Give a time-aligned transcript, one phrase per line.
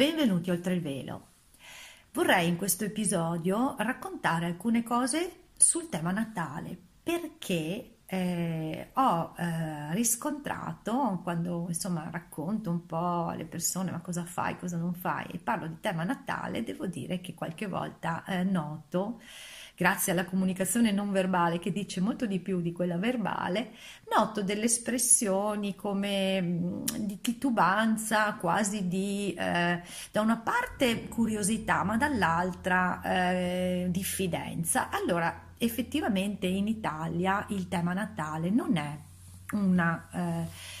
[0.00, 1.26] Benvenuti oltre il velo.
[2.12, 11.20] Vorrei in questo episodio raccontare alcune cose sul tema Natale perché eh, ho eh, riscontrato
[11.22, 15.66] quando insomma racconto un po' alle persone ma cosa fai, cosa non fai e parlo
[15.66, 19.20] di tema Natale, devo dire che qualche volta eh, noto
[19.80, 23.70] grazie alla comunicazione non verbale che dice molto di più di quella verbale,
[24.14, 29.80] noto delle espressioni come mm, di titubanza, quasi di eh,
[30.12, 34.90] da una parte curiosità, ma dall'altra eh, diffidenza.
[34.90, 38.98] Allora, effettivamente in Italia il tema Natale non è
[39.52, 40.79] una eh,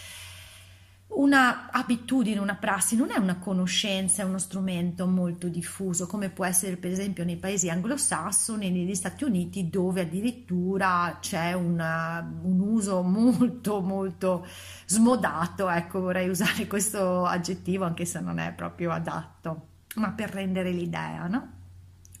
[1.12, 6.44] una abitudine, una prassi, non è una conoscenza, è uno strumento molto diffuso, come può
[6.44, 13.02] essere per esempio nei paesi anglosassoni, negli Stati Uniti, dove addirittura c'è una, un uso
[13.02, 14.46] molto, molto
[14.86, 19.66] smodato, ecco, vorrei usare questo aggettivo anche se non è proprio adatto,
[19.96, 21.58] ma per rendere l'idea, no?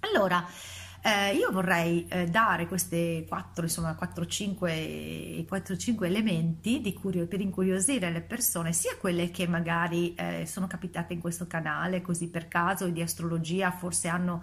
[0.00, 0.44] Allora,
[1.02, 8.20] eh, io vorrei eh, dare questi 4, insomma 4-5 elementi di curio, per incuriosire le
[8.20, 13.00] persone, sia quelle che magari eh, sono capitate in questo canale così per caso di
[13.00, 14.42] astrologia forse hanno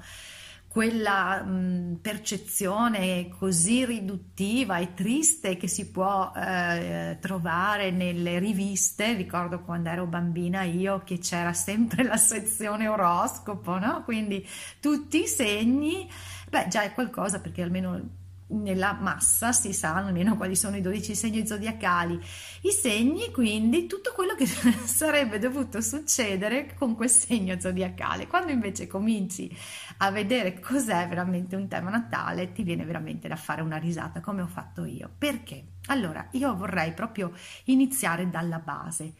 [0.67, 9.13] quella mh, percezione così riduttiva e triste che si può eh, trovare nelle riviste.
[9.13, 14.03] Ricordo quando ero bambina io che c'era sempre la sezione oroscopo, no?
[14.03, 14.45] Quindi
[14.80, 16.08] tutti i segni
[16.50, 21.16] Beh, già è qualcosa perché almeno nella massa si sa almeno quali sono i 12
[21.16, 22.19] segni zodiacali,
[22.62, 24.46] i segni, quindi tutto quello che
[24.86, 28.28] sarebbe dovuto succedere con quel segno zodiacale.
[28.28, 29.53] Quando invece cominci
[29.97, 34.41] a vedere cos'è veramente un tema natale, ti viene veramente da fare una risata come
[34.41, 35.09] ho fatto io.
[35.18, 35.72] Perché?
[35.88, 37.34] Allora, io vorrei proprio
[37.66, 39.13] iniziare dalla base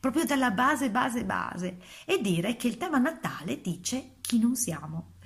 [0.00, 1.76] proprio dalla base, base, base,
[2.06, 5.16] e dire che il tema Natale dice chi non siamo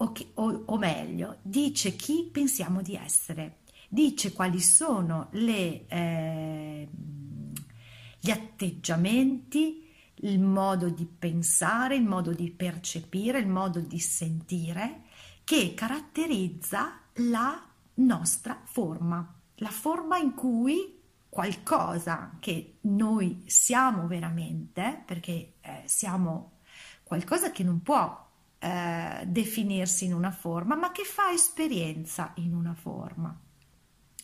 [0.00, 6.88] o, che, o, o meglio, dice chi pensiamo di essere, dice quali sono le, eh,
[8.20, 9.86] gli atteggiamenti,
[10.22, 15.02] il modo di pensare, il modo di percepire, il modo di sentire
[15.44, 20.96] che caratterizza la nostra forma, la forma in cui
[21.28, 26.58] qualcosa che noi siamo veramente, perché eh, siamo
[27.02, 28.27] qualcosa che non può
[28.58, 33.38] eh, definirsi in una forma, ma che fa esperienza in una forma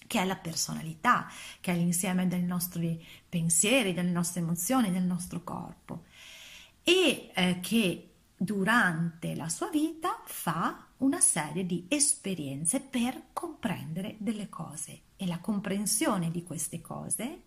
[0.07, 1.29] che è la personalità,
[1.61, 6.05] che è l'insieme dei nostri pensieri, delle nostre emozioni, del nostro corpo.
[6.83, 14.49] E eh, che durante la sua vita fa una serie di esperienze per comprendere delle
[14.49, 15.01] cose.
[15.17, 17.43] E la comprensione di queste cose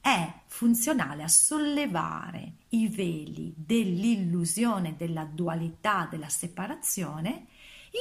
[0.00, 7.46] è funzionale a sollevare i veli dell'illusione della dualità, della separazione,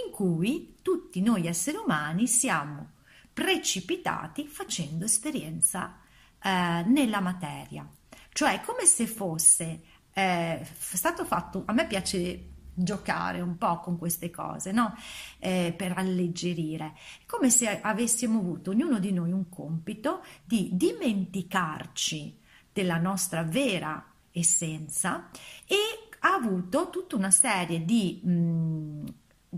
[0.05, 2.91] in cui tutti noi esseri umani siamo
[3.33, 5.97] precipitati facendo esperienza
[6.41, 7.87] eh, nella materia.
[8.31, 9.81] Cioè, come se fosse
[10.13, 14.95] eh, stato fatto, a me piace giocare un po' con queste cose, no?
[15.39, 16.93] Eh, per alleggerire,
[17.25, 22.37] come se avessimo avuto ognuno di noi un compito di dimenticarci
[22.71, 25.29] della nostra vera essenza
[25.65, 25.75] e
[26.19, 29.05] ha avuto tutta una serie di mh, mm,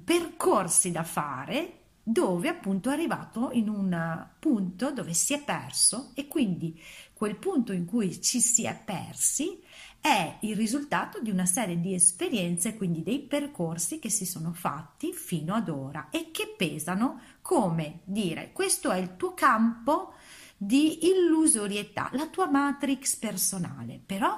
[0.04, 6.28] percorsi da fare dove appunto è arrivato in un punto dove si è perso e
[6.28, 6.80] quindi
[7.14, 9.62] quel punto in cui ci si è persi
[10.02, 15.14] è il risultato di una serie di esperienze, quindi dei percorsi che si sono fatti
[15.14, 20.14] fino ad ora e che pesano come dire questo è il tuo campo
[20.58, 24.38] di illusorietà, la tua matrix personale, però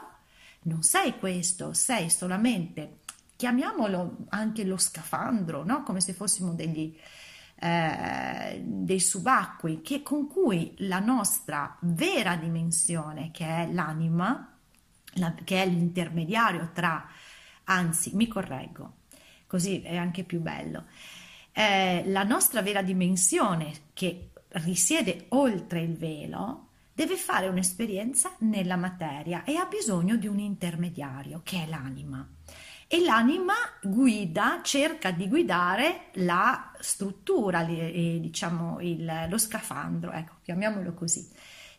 [0.64, 3.00] non sei questo, sei solamente,
[3.36, 5.84] chiamiamolo anche lo scafandro, no?
[5.84, 6.96] come se fossimo degli,
[7.60, 14.53] eh, dei subacquei con cui la nostra vera dimensione, che è l'anima,
[15.14, 17.08] la, che è l'intermediario tra,
[17.66, 18.94] anzi mi correggo,
[19.48, 20.86] così è anche più bello,
[21.52, 29.44] eh, la nostra vera dimensione che risiede oltre il velo deve fare un'esperienza nella materia
[29.44, 32.28] e ha bisogno di un intermediario che è l'anima.
[32.88, 41.28] E l'anima guida, cerca di guidare la struttura, diciamo il, lo scafandro, ecco, chiamiamolo così.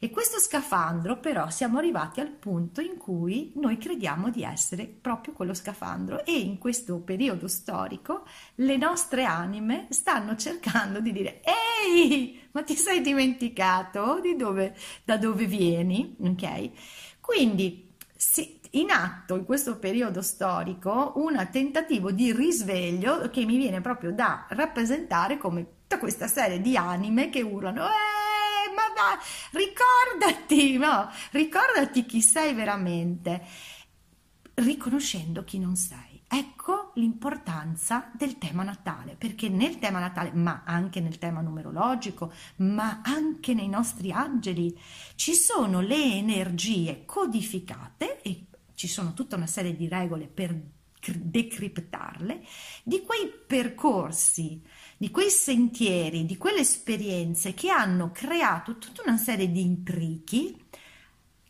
[0.05, 5.33] E questo scafandro però siamo arrivati al punto in cui noi crediamo di essere proprio
[5.33, 12.39] quello scafandro e in questo periodo storico le nostre anime stanno cercando di dire ehi
[12.51, 16.15] ma ti sei dimenticato di dove, da dove vieni?
[16.21, 16.71] Ok?
[17.19, 23.81] Quindi sì, in atto in questo periodo storico un tentativo di risveglio che mi viene
[23.81, 28.24] proprio da rappresentare come tutta questa serie di anime che urlano eh
[28.95, 29.19] ma
[29.53, 33.43] ricordati, no, ricordati chi sei veramente,
[34.55, 36.23] riconoscendo chi non sei.
[36.27, 43.01] Ecco l'importanza del tema natale, perché nel tema natale, ma anche nel tema numerologico, ma
[43.05, 44.77] anche nei nostri angeli,
[45.15, 50.59] ci sono le energie codificate e ci sono tutta una serie di regole per
[51.13, 52.45] decriptarle,
[52.83, 54.63] di quei percorsi
[54.97, 60.65] di quei sentieri, di quelle esperienze che hanno creato tutta una serie di intrighi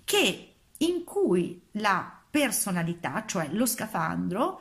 [0.03, 4.61] che, in cui la personalità, cioè lo scafandro,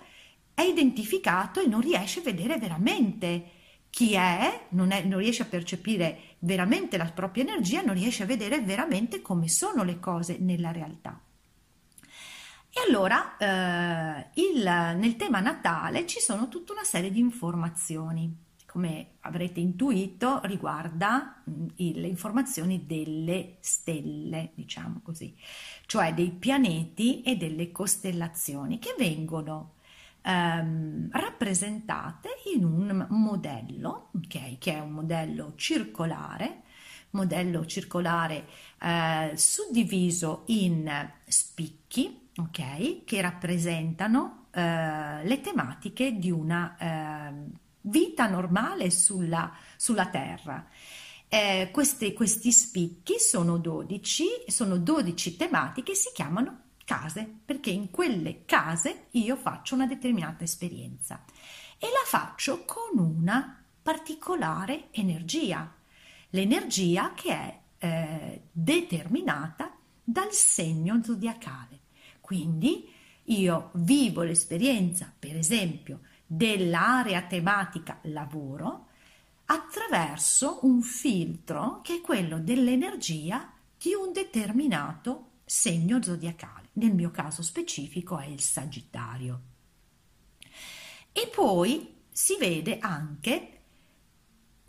[0.53, 3.49] è identificato e non riesce a vedere veramente
[3.89, 8.27] chi è non, è, non, riesce a percepire veramente la propria energia, non riesce a
[8.27, 11.19] vedere veramente come sono le cose nella realtà.
[12.87, 18.41] Allora eh, il, nel tema natale ci sono tutta una serie di informazioni.
[18.65, 25.33] Come avrete intuito, riguarda mm, le informazioni delle stelle, diciamo così,
[25.85, 29.75] cioè dei pianeti e delle costellazioni che vengono
[30.23, 36.63] ehm, rappresentate in un modello, okay, che è un modello circolare,
[37.11, 38.47] modello circolare
[38.81, 47.51] eh, suddiviso in spicchi, ok, che rappresentano eh, le tematiche di una eh,
[47.81, 50.67] vita normale sulla, sulla Terra.
[51.27, 58.45] Eh, questi, questi spicchi sono 12, sono 12 tematiche, si chiamano case, perché in quelle
[58.45, 61.23] case io faccio una determinata esperienza
[61.77, 65.73] e la faccio con una particolare energia,
[66.29, 71.79] l'energia che è eh, determinata dal segno zodiacale.
[72.33, 72.89] Quindi
[73.25, 78.87] io vivo l'esperienza, per esempio, dell'area tematica lavoro
[79.45, 86.69] attraverso un filtro che è quello dell'energia di un determinato segno zodiacale.
[86.73, 89.41] Nel mio caso specifico è il Sagittario.
[91.11, 93.52] E poi si vede anche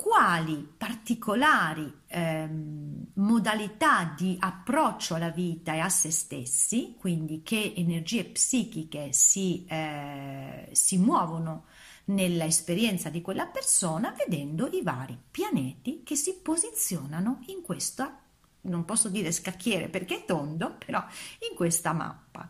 [0.04, 8.26] quali particolari ehm, modalità di approccio alla vita e a se stessi, quindi che energie
[8.26, 11.64] psichiche si, eh, si muovono
[12.06, 18.20] nell'esperienza di quella persona, vedendo i vari pianeti che si posizionano in questa,
[18.60, 21.02] non posso dire scacchiere perché è tondo, però
[21.48, 22.46] in questa mappa.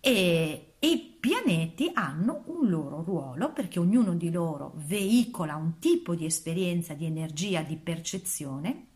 [0.00, 6.24] E, i pianeti hanno un loro ruolo perché ognuno di loro veicola un tipo di
[6.24, 8.86] esperienza, di energia, di percezione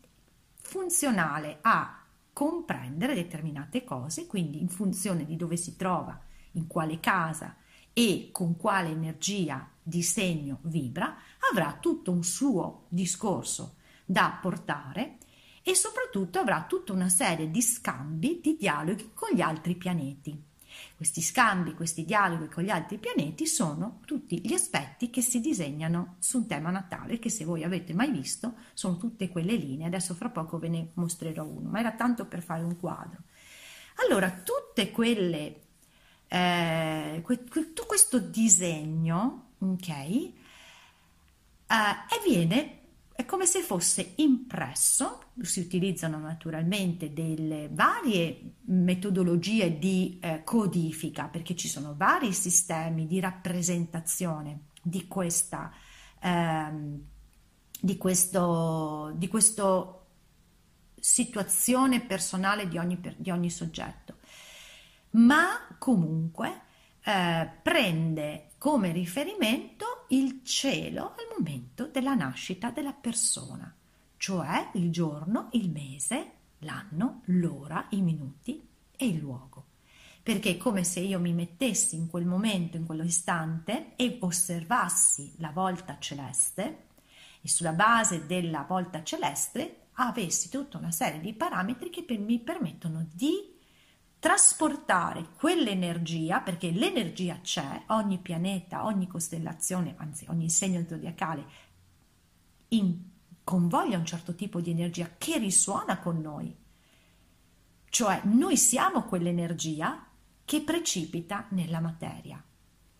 [0.61, 2.03] funzionale a
[2.33, 6.19] comprendere determinate cose, quindi in funzione di dove si trova,
[6.53, 7.55] in quale casa
[7.93, 11.15] e con quale energia di segno vibra,
[11.51, 15.17] avrà tutto un suo discorso da portare
[15.61, 20.53] e soprattutto avrà tutta una serie di scambi, di dialoghi con gli altri pianeti.
[20.95, 26.15] Questi scambi, questi dialoghi con gli altri pianeti sono tutti gli aspetti che si disegnano
[26.19, 29.87] su un tema natale che se voi avete mai visto sono tutte quelle linee.
[29.87, 33.21] Adesso fra poco ve ne mostrerò uno, ma era tanto per fare un quadro.
[34.05, 35.61] Allora, tutte quelle
[36.27, 40.33] eh, tutto questo disegno, ok, eh,
[42.27, 42.79] viene
[43.15, 51.55] è come se fosse impresso, si utilizzano naturalmente delle varie metodologie di eh, codifica perché
[51.55, 55.71] ci sono vari sistemi di rappresentazione di questa,
[56.19, 56.99] ehm,
[57.79, 60.07] di questo, di questo
[60.99, 64.17] situazione personale di ogni, di ogni soggetto,
[65.11, 66.63] ma comunque
[67.01, 73.73] eh, prende come riferimento il cielo al momento della nascita della persona,
[74.17, 78.61] cioè il giorno, il mese, l'anno, l'ora, i minuti
[78.95, 79.65] e il luogo.
[80.21, 85.51] Perché è come se io mi mettessi in quel momento, in quell'istante e osservassi la
[85.51, 86.85] volta celeste
[87.41, 93.07] e sulla base della volta celeste avessi tutta una serie di parametri che mi permettono
[93.13, 93.54] di
[94.25, 101.45] trasportare quell'energia, perché l'energia c'è, ogni pianeta, ogni costellazione, anzi ogni segno zodiacale
[102.69, 102.97] in,
[103.43, 106.51] convoglia un certo tipo di energia che risuona con noi.
[107.87, 110.07] Cioè noi siamo quell'energia
[110.43, 112.43] che precipita nella materia.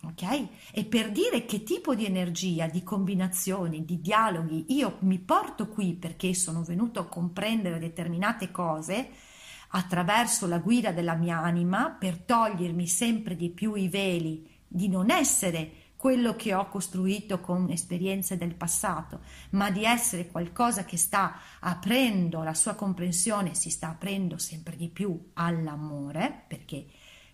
[0.03, 0.47] Ok?
[0.73, 5.95] E per dire che tipo di energia, di combinazioni, di dialoghi io mi porto qui
[5.95, 9.33] perché sono venuto a comprendere determinate cose
[9.75, 15.09] attraverso la guida della mia anima per togliermi sempre di più i veli di non
[15.09, 21.39] essere quello che ho costruito con esperienze del passato, ma di essere qualcosa che sta
[21.59, 26.85] aprendo la sua comprensione, si sta aprendo sempre di più all'amore, perché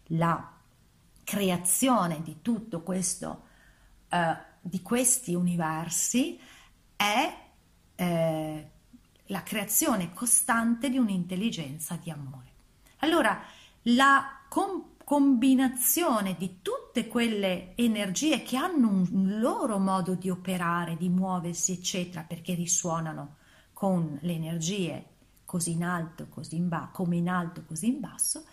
[0.08, 0.52] la
[1.24, 3.44] creazione di tutto questo,
[4.10, 6.40] eh, di questi universi,
[6.96, 7.38] è
[7.96, 8.70] eh,
[9.32, 12.50] la creazione costante di un'intelligenza di amore.
[12.98, 13.42] Allora,
[13.84, 21.10] la com- combinazione di tutte quelle energie che hanno un loro modo di operare, di
[21.10, 23.38] muoversi, eccetera, perché risuonano
[23.74, 25.06] con le energie
[25.46, 28.46] così in alto, così in basso, come in alto, così in basso,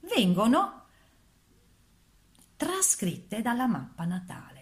[0.00, 0.86] vengono
[2.56, 4.61] trascritte dalla mappa natale.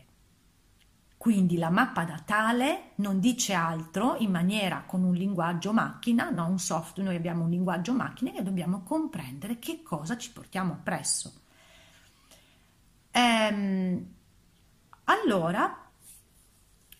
[1.20, 6.58] Quindi la mappa natale non dice altro in maniera con un linguaggio macchina, no, un
[6.58, 11.42] software, noi abbiamo un linguaggio macchina che dobbiamo comprendere che cosa ci portiamo appresso.
[13.10, 14.14] Ehm,
[15.04, 15.90] allora,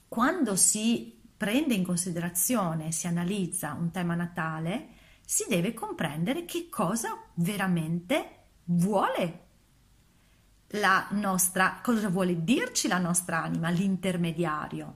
[0.07, 4.89] quando si prende in considerazione, si analizza un tema natale,
[5.25, 9.47] si deve comprendere che cosa veramente vuole
[10.75, 14.95] la nostra, cosa vuole dirci la nostra anima, l'intermediario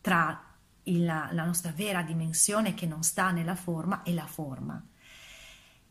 [0.00, 0.42] tra
[0.84, 4.82] il, la nostra vera dimensione che non sta nella forma e la forma.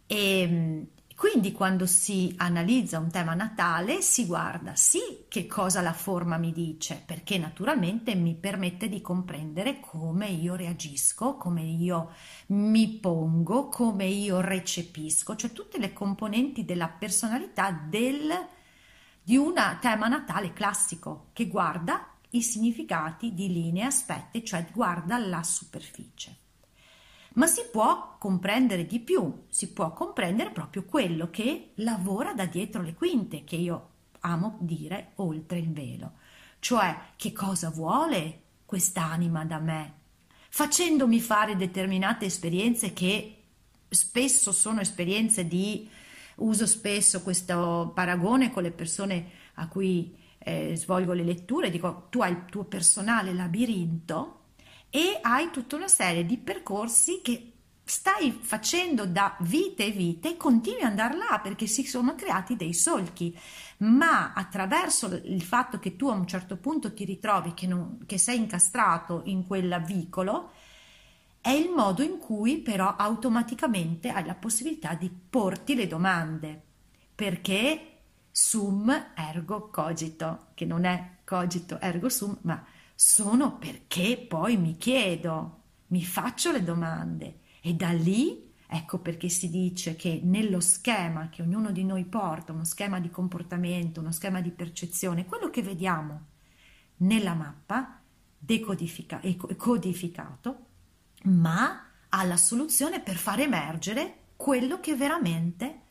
[0.06, 0.88] E ehm,
[1.18, 6.52] quindi quando si analizza un tema natale si guarda sì che cosa la forma mi
[6.52, 12.12] dice, perché naturalmente mi permette di comprendere come io reagisco, come io
[12.48, 18.32] mi pongo, come io recepisco, cioè tutte le componenti della personalità del
[19.28, 25.44] di un tema natale classico che guarda i significati di linee, aspetti, cioè guarda la
[25.44, 26.34] superficie.
[27.34, 32.82] Ma si può comprendere di più, si può comprendere proprio quello che lavora da dietro
[32.82, 33.90] le quinte, che io
[34.22, 36.14] amo dire oltre il velo,
[36.60, 39.94] cioè che cosa vuole quest'anima da me,
[40.48, 43.44] facendomi fare determinate esperienze che
[43.90, 45.90] spesso sono esperienze di
[46.38, 52.22] uso spesso questo paragone con le persone a cui eh, svolgo le letture, dico tu
[52.22, 54.34] hai il tuo personale labirinto
[54.90, 57.52] e hai tutta una serie di percorsi che
[57.84, 62.56] stai facendo da vite e vite e continui ad andare là perché si sono creati
[62.56, 63.38] dei solchi.
[63.78, 68.18] Ma attraverso il fatto che tu a un certo punto ti ritrovi che, non, che
[68.18, 70.52] sei incastrato in quel vicolo
[71.42, 76.62] è il modo in cui però automaticamente hai la possibilità di porti le domande,
[77.16, 78.00] perché
[78.32, 82.64] sum ergo cogito, che non è cogito ergo sum, ma
[82.94, 87.40] sono perché poi mi chiedo, mi faccio le domande.
[87.62, 92.52] E da lì ecco perché si dice che nello schema che ognuno di noi porta,
[92.52, 96.26] uno schema di comportamento, uno schema di percezione, quello che vediamo
[96.98, 98.02] nella mappa
[98.38, 100.66] decodifica- e codificato
[101.24, 105.82] ma ha la soluzione per far emergere quello che veramente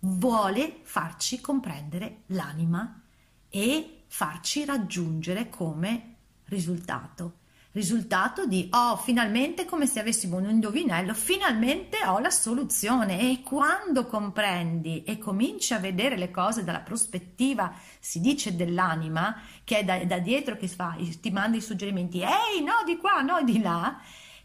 [0.00, 3.00] vuole farci comprendere l'anima
[3.48, 7.40] e farci raggiungere come risultato.
[7.72, 14.04] Risultato di oh, finalmente come se avessimo un indovinello, finalmente ho la soluzione e quando
[14.04, 20.04] comprendi e cominci a vedere le cose dalla prospettiva, si dice dell'anima, che è da,
[20.04, 23.98] da dietro che fa, ti manda i suggerimenti, ehi no di qua, no di là,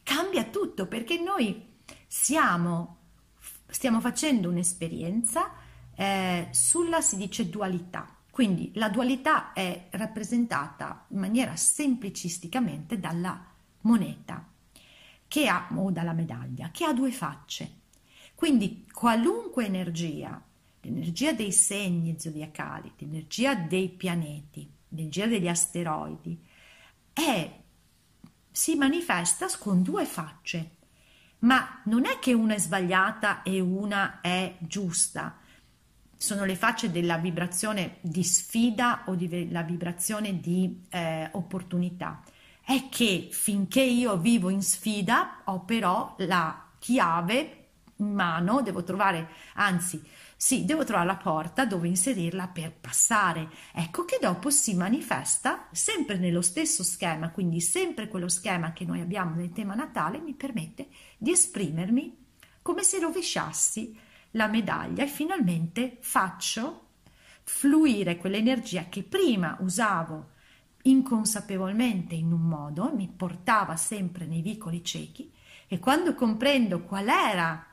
[0.08, 3.00] cambia tutto perché noi siamo,
[3.68, 5.52] stiamo facendo un'esperienza
[5.96, 8.16] eh, sulla, si dice, dualità.
[8.32, 13.48] Quindi la dualità è rappresentata in maniera semplicisticamente dalla
[13.82, 14.48] moneta
[15.28, 17.80] che ha, o dalla medaglia, che ha due facce.
[18.34, 20.42] Quindi qualunque energia,
[20.82, 26.40] l'energia dei segni zodiacali, l'energia dei pianeti, l'energia degli asteroidi,
[27.12, 27.52] è
[28.58, 30.72] si manifesta con due facce.
[31.40, 35.38] Ma non è che una è sbagliata e una è giusta.
[36.18, 42.24] Sono le facce della vibrazione di sfida o della vibrazione di eh, opportunità.
[42.64, 47.66] è che finché io vivo in sfida ho però la chiave
[47.98, 50.04] in mano, devo trovare, anzi,
[50.40, 53.50] sì, devo trovare la porta dove inserirla per passare.
[53.74, 59.02] Ecco che dopo si manifesta sempre nello stesso schema, quindi sempre quello schema che noi
[59.02, 62.26] abbiamo nel tema natale mi permette di esprimermi
[62.62, 63.98] come se rovesciassi
[64.32, 66.90] la medaglia e finalmente faccio
[67.42, 70.36] fluire quell'energia che prima usavo
[70.84, 75.32] inconsapevolmente in un modo, mi portava sempre nei vicoli ciechi
[75.68, 77.66] e quando comprendo qual era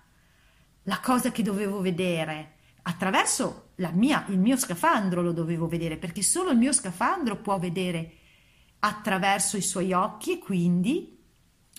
[0.85, 2.54] la cosa che dovevo vedere
[2.87, 8.13] attraverso mia, il mio scafandro lo dovevo vedere perché solo il mio scafandro può vedere
[8.81, 11.15] attraverso i suoi occhi e quindi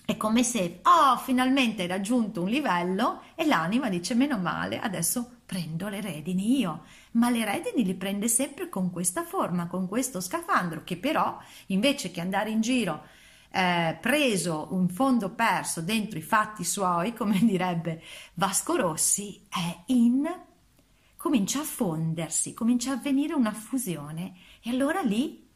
[0.04, 5.38] è come se, oh, finalmente hai raggiunto un livello e l'anima dice, meno male, adesso
[5.44, 6.82] prendo le redini io.
[7.12, 11.36] Ma le redini li prende sempre con questa forma, con questo scafandro, che però,
[11.66, 13.02] invece che andare in giro
[13.50, 18.00] eh, preso un fondo perso dentro i fatti suoi, come direbbe
[18.34, 20.24] Vasco Rossi, è in
[21.16, 25.48] comincia a fondersi, comincia a avvenire una fusione e allora lì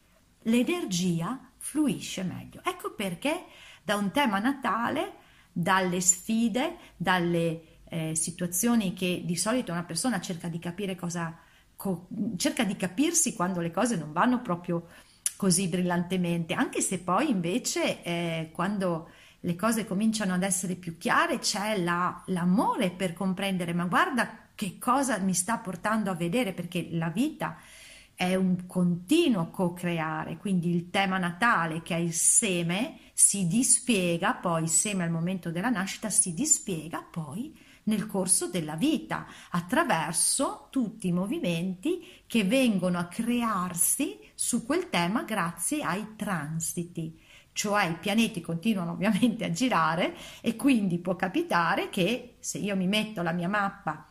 [0.43, 2.61] l'energia fluisce meglio.
[2.63, 3.45] Ecco perché
[3.83, 5.15] da un tema natale,
[5.51, 11.37] dalle sfide, dalle eh, situazioni che di solito una persona cerca di capire cosa,
[11.75, 14.87] co- cerca di capirsi quando le cose non vanno proprio
[15.35, 21.39] così brillantemente, anche se poi invece eh, quando le cose cominciano ad essere più chiare
[21.39, 26.89] c'è la, l'amore per comprendere, ma guarda che cosa mi sta portando a vedere, perché
[26.91, 27.57] la vita
[28.13, 34.61] è un continuo co-creare, quindi il tema natale che è il seme si dispiega poi,
[34.61, 41.07] il seme al momento della nascita si dispiega poi nel corso della vita attraverso tutti
[41.07, 47.19] i movimenti che vengono a crearsi su quel tema grazie ai transiti.
[47.51, 52.85] Cioè i pianeti continuano ovviamente a girare e quindi può capitare che se io mi
[52.85, 54.05] metto la mia mappa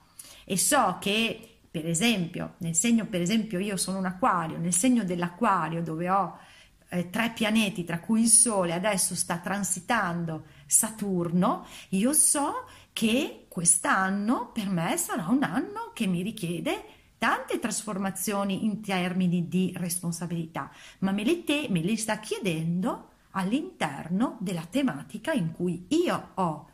[0.50, 5.04] e so che per esempio, nel segno, per esempio, io sono un acquario, nel segno
[5.04, 6.36] dell'acquario dove ho
[6.88, 14.50] eh, tre pianeti, tra cui il Sole adesso sta transitando Saturno, io so che quest'anno
[14.52, 16.82] per me sarà un anno che mi richiede
[17.18, 24.36] tante trasformazioni in termini di responsabilità, ma me le, te, me le sta chiedendo all'interno
[24.40, 26.69] della tematica in cui io ho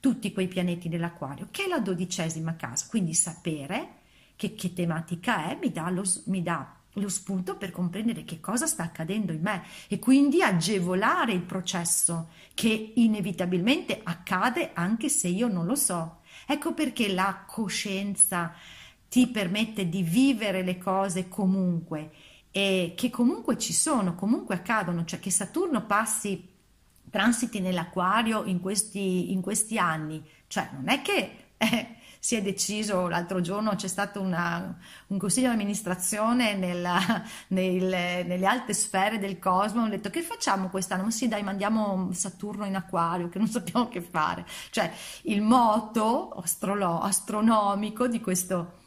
[0.00, 2.86] tutti quei pianeti nell'acquario, che è la dodicesima casa.
[2.88, 3.98] Quindi sapere
[4.36, 8.66] che, che tematica è mi dà, lo, mi dà lo spunto per comprendere che cosa
[8.66, 15.46] sta accadendo in me e quindi agevolare il processo che inevitabilmente accade anche se io
[15.46, 16.20] non lo so.
[16.46, 18.52] Ecco perché la coscienza
[19.08, 22.10] ti permette di vivere le cose comunque
[22.50, 26.48] e che comunque ci sono, comunque accadono, cioè che Saturno passi
[27.10, 33.08] transiti nell'acquario in questi, in questi anni, cioè non è che eh, si è deciso
[33.08, 37.00] l'altro giorno, c'è stato una, un consiglio di amministrazione nella,
[37.48, 41.04] nel, nelle alte sfere del cosmo, hanno detto che facciamo quest'anno?
[41.04, 44.92] Ma sì dai mandiamo Saturno in acquario che non sappiamo che fare, cioè
[45.22, 48.78] il moto astrolo- astronomico di questo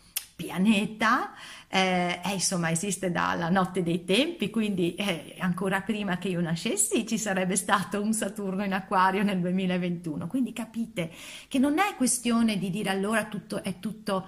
[0.44, 1.34] pianeta
[1.68, 7.08] eh, eh, insomma esiste dalla notte dei tempi, quindi eh, ancora prima che io nascessi
[7.08, 10.28] ci sarebbe stato un Saturno in acquario nel 2021.
[10.28, 11.12] Quindi capite
[11.48, 14.28] che non è questione di dire allora tutto è tutto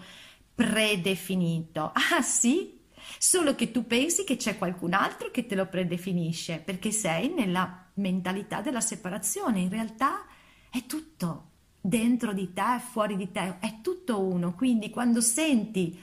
[0.55, 1.91] predefinito.
[2.15, 2.79] Ah sì,
[3.17, 7.89] solo che tu pensi che c'è qualcun altro che te lo predefinisce, perché sei nella
[7.95, 9.59] mentalità della separazione.
[9.59, 10.25] In realtà
[10.69, 11.54] è tutto
[11.87, 14.53] dentro di te, fuori di te, è tutto uno.
[14.53, 15.97] Quindi quando senti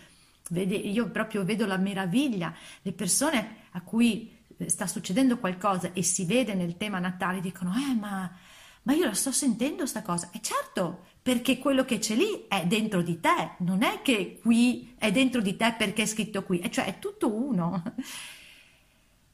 [0.53, 6.03] Vede, io proprio vedo la meraviglia, le persone a cui eh, sta succedendo qualcosa e
[6.03, 8.31] si vede nel tema Natale dicono, eh ma,
[8.83, 10.29] ma io la sto sentendo sta cosa.
[10.31, 14.95] E certo, perché quello che c'è lì è dentro di te, non è che qui
[14.99, 17.83] è dentro di te perché è scritto qui, cioè è tutto uno.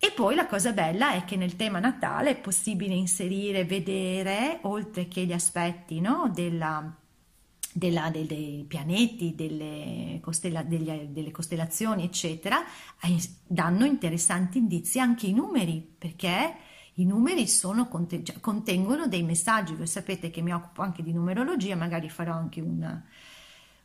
[0.01, 5.09] E poi la cosa bella è che nel tema Natale è possibile inserire, vedere, oltre
[5.09, 6.95] che gli aspetti no, della
[7.79, 12.63] della, dei, dei, pianeti, delle, costella, degli, delle, costellazioni, eccetera,
[13.47, 16.57] danno interessanti indizi anche i numeri, perché
[16.95, 19.75] i numeri sono, cioè, contengono dei messaggi.
[19.75, 23.01] Voi sapete che mi occupo anche di numerologia, magari farò anche un,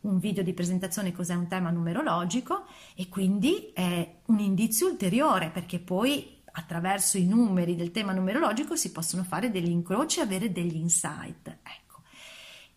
[0.04, 5.80] un video di presentazione cos'è un tema numerologico e quindi è un indizio ulteriore perché
[5.80, 10.76] poi attraverso i numeri del tema numerologico si possono fare degli incroci e avere degli
[10.76, 11.48] insight.
[11.48, 12.02] Ecco.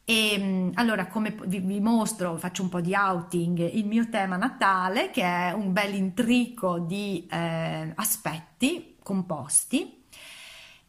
[0.04, 4.36] E ehm, allora, come vi, vi, mostro, faccio un po' di outing, il mio tema
[4.36, 10.04] natale, che è un bel intrico di eh, aspetti composti.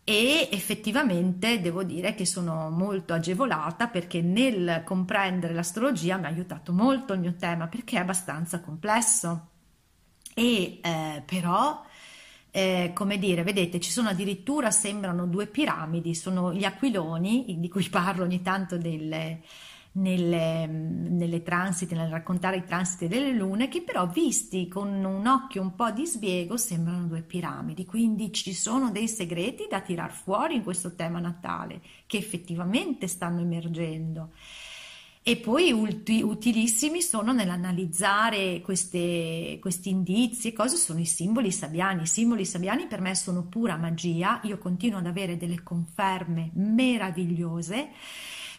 [0.10, 6.72] E effettivamente devo dire che sono molto agevolata perché nel comprendere l'astrologia mi ha aiutato
[6.72, 9.50] molto il mio tema perché è abbastanza complesso.
[10.34, 11.84] E eh, però
[12.52, 17.88] eh, come dire, vedete, ci sono addirittura, sembrano due piramidi, sono gli aquiloni, di cui
[17.90, 19.42] parlo ogni tanto delle,
[19.98, 25.62] nelle, nelle transiti, nel raccontare i transiti delle lune, che però visti con un occhio
[25.62, 27.86] un po' di sbiego sembrano due piramidi.
[27.86, 33.42] Quindi ci sono dei segreti da tirar fuori in questo tema natale, che effettivamente stanno
[33.42, 34.32] emergendo.
[35.24, 42.04] E poi ulti, utilissimi sono nell'analizzare queste, questi indizi e cose sono i simboli sabiani.
[42.04, 47.90] I simboli sabiani per me sono pura magia, io continuo ad avere delle conferme meravigliose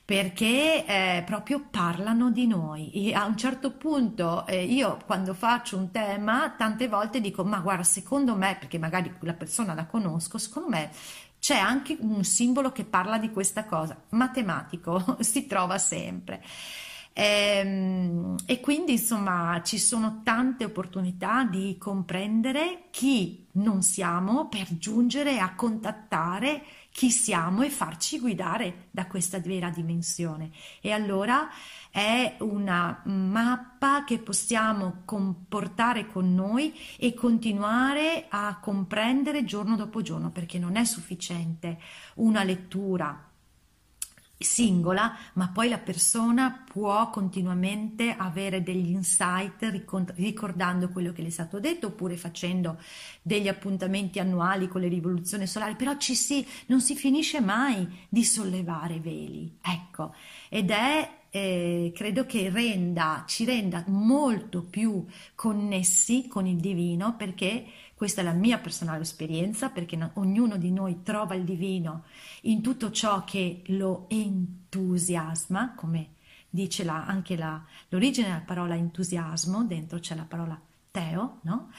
[0.08, 2.90] perché eh, proprio parlano di noi.
[2.92, 7.58] E a un certo punto eh, io quando faccio un tema tante volte dico ma
[7.58, 10.90] guarda secondo me, perché magari la persona la conosco, secondo me
[11.38, 16.42] c'è anche un simbolo che parla di questa cosa, matematico, si trova sempre.
[17.12, 24.68] E, ehm, e, quindi insomma ci sono tante opportunità di comprendere chi non siamo per
[24.78, 30.50] giungere a contattare chi siamo e farci guidare da questa vera dimensione.
[30.80, 31.48] E allora
[31.90, 40.30] è una mappa che possiamo comportare con noi e continuare a comprendere giorno dopo giorno,
[40.30, 41.78] perché non è sufficiente
[42.16, 43.27] una lettura
[44.38, 51.30] singola, ma poi la persona può continuamente avere degli insight ricordando quello che le è
[51.30, 52.78] stato detto oppure facendo
[53.20, 58.24] degli appuntamenti annuali con le rivoluzioni solari, però ci si, non si finisce mai di
[58.24, 60.14] sollevare veli, ecco,
[60.48, 67.66] ed è eh, credo che renda, ci renda molto più connessi con il divino perché
[67.98, 72.04] questa è la mia personale esperienza perché no, ognuno di noi trova il divino
[72.42, 76.10] in tutto ciò che lo entusiasma, come
[76.48, 80.56] dice la, anche la, l'origine della parola entusiasmo, dentro c'è la parola
[80.92, 81.72] teo, no?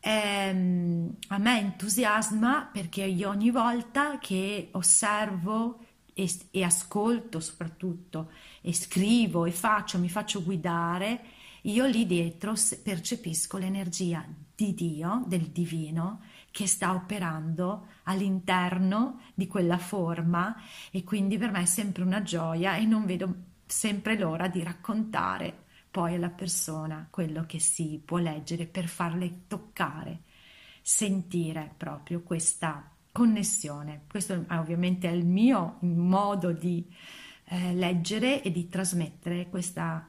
[0.00, 8.74] Ehm, a me entusiasma perché io ogni volta che osservo e, e ascolto soprattutto e
[8.74, 11.20] scrivo e faccio, mi faccio guidare,
[11.62, 16.20] io lì dietro percepisco l'energia di Dio, del divino,
[16.50, 20.56] che sta operando all'interno di quella forma
[20.90, 23.34] e quindi per me è sempre una gioia e non vedo
[23.66, 30.22] sempre l'ora di raccontare poi alla persona quello che si può leggere per farle toccare,
[30.82, 34.02] sentire proprio questa connessione.
[34.08, 36.86] Questo ovviamente è il mio modo di
[37.44, 40.08] eh, leggere e di trasmettere questa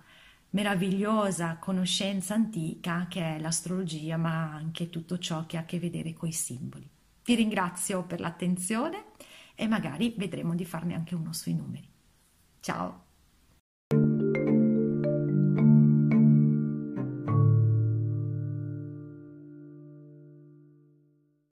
[0.51, 6.13] meravigliosa conoscenza antica che è l'astrologia, ma anche tutto ciò che ha a che vedere
[6.13, 6.89] con i simboli.
[7.23, 9.05] Vi ringrazio per l'attenzione
[9.55, 11.87] e magari vedremo di farne anche uno sui numeri.
[12.59, 13.10] Ciao!